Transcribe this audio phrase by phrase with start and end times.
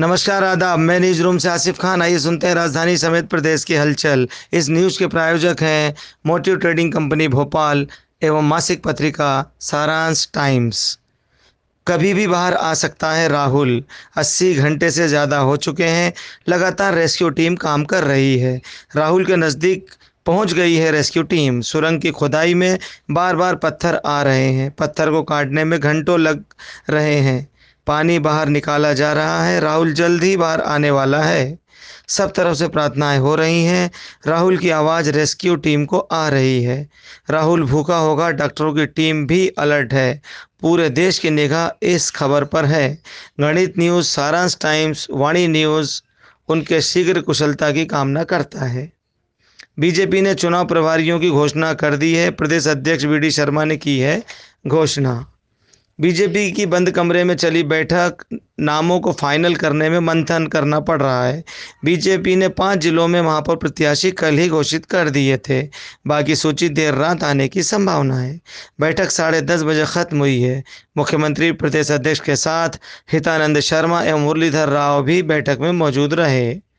[0.00, 3.74] नमस्कार, आदाब। मैं न्यूज़ रूम से आसिफ खान। आइए सुनते हैं राजधानी समेत प्रदेश की
[3.74, 5.94] हलचल। इस न्यूज़ के प्रायोजक हैं
[6.26, 7.86] मोटिव ट्रेडिंग कंपनी भोपाल
[8.22, 10.98] एवं मासिक पत्रिका सारांश टाइम्स।
[11.86, 13.82] कभी भी बाहर आ सकता है राहुल।
[14.16, 16.12] 80 घंटे से ज़्यादा हो चुके हैं।
[16.48, 18.60] लगातार रेस्क्यू टीम काम कर रही है।
[18.96, 19.94] राहुल के नज़दीक
[20.26, 22.78] पहुँच गई है रेस्क्यू टीम। सुरंग की खुदाई में
[23.10, 26.44] बार बार पत्थर आ रहे हैं। पत्थर को काटने में घंटों लग
[26.90, 27.51] रहे हैं।
[27.86, 31.58] पानी बाहर निकाला जा रहा है। राहुल जल्द ही बाहर आने वाला है।
[32.08, 33.90] सब तरफ़ से प्रार्थनाएँ हो रही हैं।
[34.26, 36.88] राहुल की आवाज़ रेस्क्यू टीम को आ रही है।
[37.30, 40.22] राहुल भूखा होगा, डॉक्टरों की टीम भी अलर्ट है।
[40.60, 42.98] पूरे देश की निगाह इस खबर पर है।
[43.40, 46.02] गणित न्यूज़, सारांश टाइम्स, वाणी न्यूज़,
[46.48, 48.92] उनके शीघ्र कुशलता की कामना करता है।
[49.78, 53.76] बीजेपी ने चुनाव प्रभारियों की घोषणा कर दी है। प्रदेश अध्यक्ष वी डी शर्मा ने
[53.76, 54.22] की है
[54.66, 55.31] घोषणा।
[56.00, 58.16] बीजेपी की बंद कमरे में चली बैठक,
[58.60, 61.44] नामों को फाइनल करने में मंथन करना पड़ रहा है।
[61.84, 65.62] बीजेपी ने पाँच जिलों में महापौर प्रत्याशी कल ही घोषित कर दिए थे।
[66.06, 68.40] बाकी सूची देर रात आने की संभावना है।
[68.80, 70.64] बैठक साढ़े दस बजे खत्म हुई है।
[70.96, 72.68] मुख्यमंत्री प्रदेश अध्यक्ष के साथ
[73.12, 76.71] हितानंद शर्मा एवं मुरलीधर राव भी बैठक में मौजूद रहे।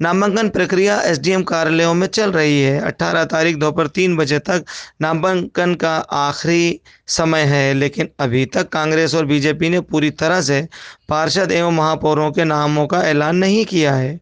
[0.00, 4.64] नामांकन प्रक्रिया एसडीएम कार्यालयों में चल रही है। 18 तारीख दोपहर तीन बजे तक
[5.00, 10.68] नामांकन का आखिरी समय है, लेकिन अभी तक कांग्रेस और बीजेपी ने पूरी तरह से
[11.08, 14.20] पार्षद एवं महापौरों के नामों का ऐलान नहीं किया है।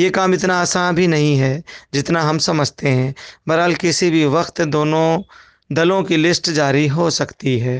[0.00, 1.62] ये काम इतना आसान भी नहीं है
[1.94, 3.14] जितना हम समझते हैं।
[3.48, 5.22] बहरहाल किसी भी वक्त दोनों
[5.72, 7.78] दलों की लिस्ट जारी हो सकती है।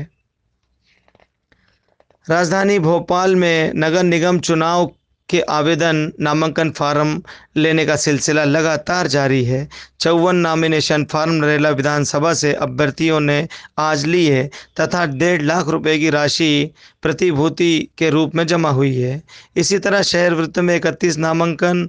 [2.29, 4.91] राजधानी भोपाल में नगर निगम चुनाव
[5.31, 7.21] के आवेदन नामांकन फार्म
[7.57, 9.67] लेने का सिलसिला लगातार जारी है।
[9.99, 13.47] चौवन नामिनेशन फार्म नरेला विधानसभा से अभ्यर्थियों ने
[13.79, 16.71] आज ली है तथा डेढ़ लाख रुपए की राशि
[17.01, 19.21] प्रतिभूति के रूप में जमा हुई है।
[19.55, 21.87] इसी तरह शहर वृत्त में इकतीस नामांकन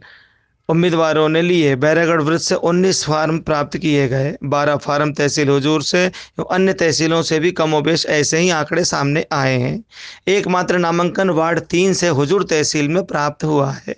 [0.68, 5.82] उम्मीदवारों ने लिए। बैरागढ़ वृत्त से 19 फार्म प्राप्त किए गए। 12 फार्म तहसील हजूर
[5.82, 6.10] से
[6.50, 9.84] अन्य तहसीलों से भी कमोबेश ऐसे ही आंकड़े सामने आए हैं।
[10.28, 13.96] एकमात्र नामांकन वार्ड तीन से हुजूर तहसील में प्राप्त हुआ है।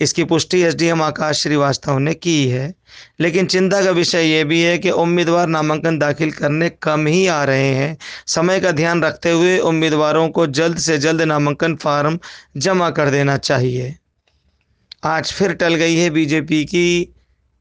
[0.00, 2.74] इसकी पुष्टि एसडीएम आकाश श्रीवास्तव ने की है।
[3.20, 7.44] लेकिन चिंता का विषय ये भी है कि उम्मीदवार नामांकन दाखिल करने कम ही आ
[7.44, 12.18] रहे हैं। समय का ध्यान रखते हुए उम्मीदवारों को जल्द से जल्द नामांकन फार्म
[12.56, 13.96] जमा कर देना चाहिए।
[15.04, 17.14] आज फिर टल गई है बीजेपी की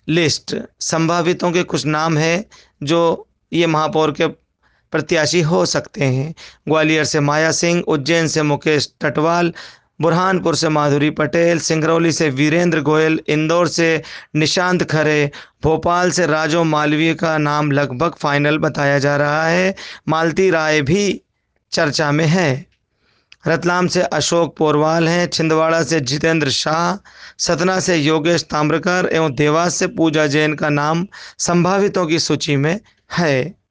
[0.08, 2.46] लिस्ट। संभावितों के कुछ नाम हैं
[2.84, 4.28] जो ये महापौर के
[4.94, 6.36] प्रत्याशी हो सकते हैं।
[6.68, 9.54] ग्वालियर से माया सिंह, उज्जैन से मुकेश टटवाल,
[10.02, 14.02] बुरहानपुर से माधुरी पटेल, सिंगरौली से वीरेंद्र गोयल, इंदौर से
[14.36, 15.32] निशांत खरे,
[15.64, 19.76] भोपाल से राजो मालवीय का नाम लगभग फाइनल बताया जा रहा है।
[20.08, 21.22] मालती राय भी
[21.72, 22.71] चर्चा में है।
[23.48, 27.10] रतलाम से अशोक पोरवाल हैं, छिंदवाड़ा से जितेंद्र शाह,
[27.40, 31.08] सतना से योगेश ताम्रकर एवं देवास से पूजा जैन का नाम
[31.38, 32.80] संभावितों की सूची में
[33.14, 33.62] है।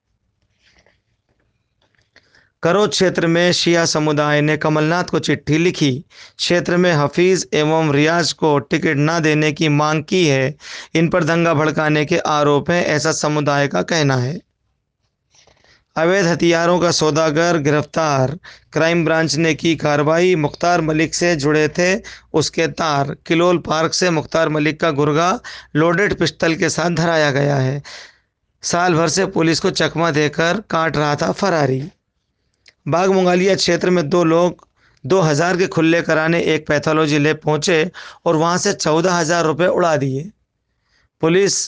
[2.63, 6.05] करो क्षेत्र में शिया समुदाय ने कमलनाथ को चिट्ठी लिखी।
[6.39, 10.55] क्षेत्र में हफीज़ एवं रियाज को टिकट न देने की मांग की है।
[10.95, 14.50] इन पर दंगा भड़काने के आरोप हैं, ऐसा समुदाय का कहना है।
[16.01, 18.31] अवैध हथियारों का सौदागर, गिरफ़्तार।
[18.73, 21.89] क्राइम ब्रांच ने की कार्रवाई। मुख्तार मलिक से जुड़े थे
[22.33, 25.29] उसके तार। किलोल पार्क से मुख्तार मलिक का गुर्गा
[25.77, 27.83] लोडेड पिस्टल के साथ धराया गया है।
[28.63, 31.83] साल भर से पुलिस को चकमा देकर काट रहा था फरारी।
[32.89, 34.67] बाग मुंगालिया क्षेत्र में दो लोग,
[35.05, 37.91] दो हज़ार के खुले कराने एक पैथोलॉजी लैब पहुँचे
[38.27, 40.31] और वहाँ से चौदह हज़ार रुपये उड़ा दिए।
[41.23, 41.67] पुलिस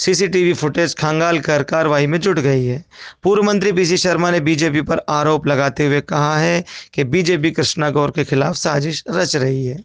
[0.00, 2.84] सीसीटीवी फुटेज खंगाल कर कार्रवाई में जुट गई है।
[3.22, 7.90] पूर्व मंत्री पीसी शर्मा ने बीजेपी पर आरोप लगाते हुए कहा है कि बीजेपी कृष्णा
[7.90, 9.78] गौर के खिलाफ साजिश रच रही है।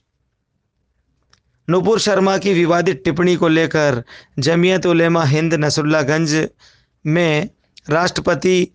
[1.69, 4.03] नुपुर शर्मा की विवादित टिप्पणी को लेकर
[4.39, 6.47] जमीयत उलेमा हिंद नसरुल्लागंज
[7.05, 7.49] में
[7.89, 8.67] राष्ट्रपति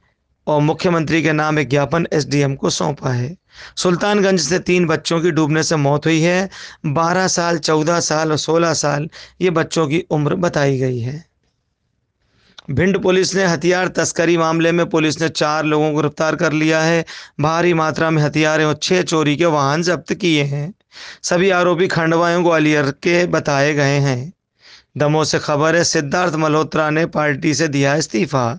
[0.46, 3.36] और मुख्यमंत्री के नाम एक ज्ञापन एसडीएम को सौंपा है।
[3.76, 6.48] सुल्तानगंज से तीन बच्चों की डूबने से मौत हुई है।
[6.86, 9.08] बारह साल, चौदह साल और सोलह साल
[9.40, 11.29] ये बच्चों की उम्र बताई गई है।
[12.72, 16.80] भिंड पुलिस ने हथियार तस्करी मामले में पुलिस ने चार लोगों को गिरफ़्तार कर लिया
[16.80, 17.04] है।
[17.40, 20.74] भारी मात्रा में हथियार और छः चोरी के वाहन जब्त किए हैं।
[21.22, 24.32] सभी आरोपी खंडवा एवं ग्वालियर के बताए गए हैं।
[24.96, 28.58] दमों से खबर है, सिद्धार्थ मल्होत्रा ने पार्टी से दिया इस्तीफा।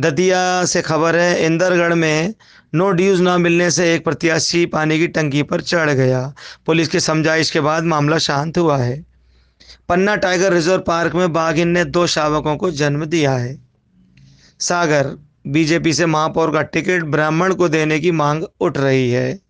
[0.00, 2.34] दतिया से खबर है, इंदरगढ़ में
[2.74, 6.34] नो ड्यूज़ ना मिलने से एक प्रत्याशी पानी की टंकी पर चढ़ गया।
[6.66, 9.07] पुलिस की समझाइश के बाद मामला शांत हुआ है।
[9.88, 13.58] पन्ना टाइगर रिज़र्व पार्क में बाघिन ने दो शावकों को जन्म दिया है।
[14.60, 15.16] सागर
[15.46, 19.40] बीजेपी से महापौर का टिकट ब्राह्मण को देने की मांग उठ रही है।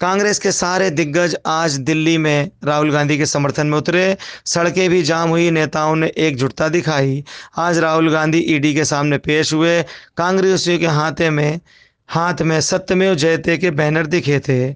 [0.00, 5.02] कांग्रेस के सारे दिग्गज आज दिल्ली में राहुल गांधी के समर्थन में उतरे। सड़कें भी
[5.02, 7.24] जाम हुई, नेताओं ने एकजुटता दिखाई।
[7.56, 9.82] आज राहुल गांधी ईडी के सामने पेश हुए।
[10.16, 11.60] कांग्रेसियों के हाथे में
[12.08, 14.70] हाथ में सत्यमेव जयते के बैनर दिखे थे।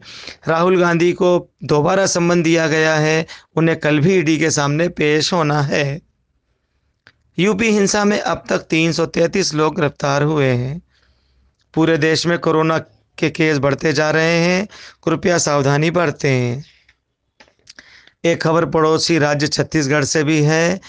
[0.49, 3.27] राहुल गांधी को दोबारा सम्मन दिया गया है।
[3.57, 6.01] उन्हें कल भी ईडी के सामने पेश होना है।
[7.39, 10.83] यूपी हिंसा में अब तक 333 लोग गिरफ़्तार हुए हैं।
[11.75, 12.79] पूरे देश में कोरोना
[13.19, 14.69] के केस बढ़ते जा रहे हैं।
[15.05, 16.63] कृपया सावधानी बरतें।
[18.25, 20.81] एक खबर पड़ोसी राज्य छत्तीसगढ़ से भी है।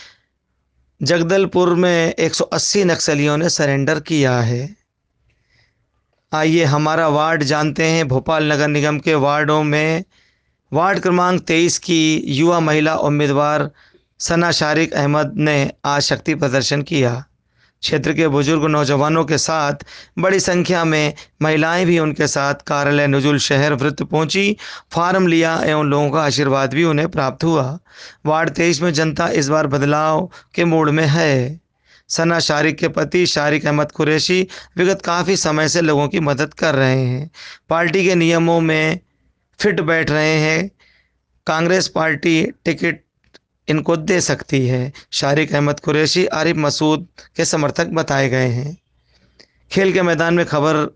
[1.02, 4.83] जगदलपुर में 180 नक्सलियों ने सरेंडर किया है।
[6.34, 10.04] आइए हमारा वार्ड जानते हैं, भोपाल नगर निगम के वार्डों में।
[10.74, 13.72] वार्ड क्रमांक तेईस की युवा महिला उम्मीदवार
[14.20, 17.26] सना शारिक अहमद ने आज शक्ति प्रदर्शन किया।
[17.82, 19.74] क्षेत्र के बुज़ुर्ग नौजवानों के साथ
[20.20, 24.58] बड़ी संख्या में महिलाएँ भी उनके साथ कार्यालय नजुल शहर वृत्त पहुँची,
[24.92, 27.80] फार्म लिया एवं लोगों का आशीर्वाद भी उन्हें प्राप्त हुआ।
[28.26, 31.63] वार्ड तेईस में जनता इस बार बदलाव के मूड में है।
[32.14, 36.76] सना शारिक के पति शारिक अहमद कुरैशी विगत काफ़ी समय से लोगों की मदद कर
[36.76, 37.30] रहे हैं।
[37.70, 39.00] पार्टी के नियमों में
[39.60, 40.72] फिट बैठ रहे हैं।
[41.48, 43.00] कांग्रेस पार्टी टिकट
[43.68, 48.78] इनको दे सकती है। शारिक अहमद कुरैशी, आरिफ मसूद के समर्थक बताए गए हैं।
[49.72, 50.96] खेल के मैदान में खबर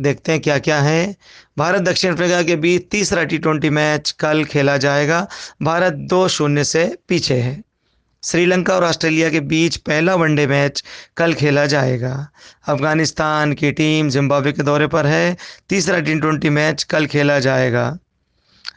[0.00, 1.16] देखते हैं क्या क्या है।
[1.58, 5.26] भारत दक्षिण अफ्रीका के बीच तीसरा टी ट्वेंटी मैच कल खेला जाएगा।
[5.62, 7.71] भारत दो शून्य से पीछे है।
[8.22, 10.84] श्रीलंका और ऑस्ट्रेलिया के बीच पहला वनडे मैच
[11.16, 12.28] कल खेला जाएगा।
[12.68, 15.36] अफ़गानिस्तान की टीम जिम्बाब्वे के दौरे पर है।
[15.68, 17.98] तीसरा टी ट्वेंटी मैच कल खेला जाएगा।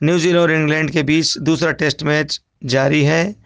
[0.04, 3.46] न्यूजीलैंड और इंग्लैंड के बीच दूसरा टेस्ट मैच जारी है।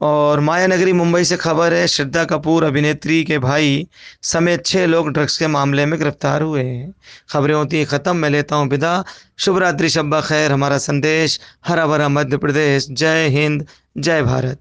[0.00, 3.88] और माया नगरी मुंबई से खबर है, श्रद्धा कपूर अभिनेत्री के भाई
[4.22, 6.94] समेत छः लोग ड्रग्स के मामले में गिरफ़्तार हुए हैं।
[7.30, 9.04] खबरें होती हैं, ख़त्म, मैं लेता हूँ विदा।
[9.38, 13.66] शुभ रात्रि शब्बा खैर, हमारा संदेश, हरा भरा मध्य प्रदेश। जय हिंद,
[13.98, 14.58] जय भारत।